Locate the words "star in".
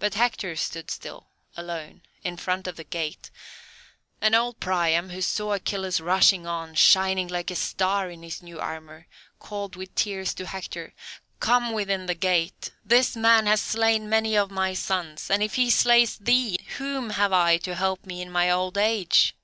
7.54-8.24